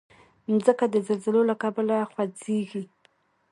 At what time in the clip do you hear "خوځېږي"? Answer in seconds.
2.11-2.83